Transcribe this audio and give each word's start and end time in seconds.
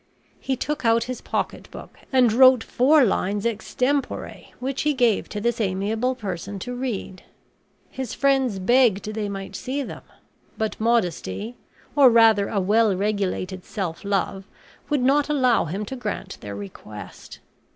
He 0.39 0.55
took 0.55 0.83
out 0.83 1.03
his 1.03 1.21
pocketbook, 1.21 1.95
and 2.11 2.33
wrote 2.33 2.63
four 2.63 3.05
lines 3.05 3.45
extempore, 3.45 4.47
which 4.59 4.81
he 4.81 4.95
gave 4.95 5.29
to 5.29 5.39
this 5.39 5.61
amiable 5.61 6.15
person 6.15 6.57
to 6.57 6.73
read. 6.73 7.21
His 7.91 8.15
friends 8.15 8.57
begged 8.57 9.13
they 9.13 9.29
might 9.29 9.55
see 9.55 9.83
them; 9.83 10.01
but 10.57 10.79
modesty, 10.81 11.55
or 11.95 12.09
rather 12.09 12.47
a 12.49 12.59
well 12.59 12.95
regulated 12.97 13.63
self 13.63 14.03
love, 14.03 14.45
would 14.89 15.03
not 15.03 15.29
allow 15.29 15.65
him 15.65 15.85
to 15.85 15.95
grant 15.95 16.39
their 16.41 16.55
request. 16.55 17.37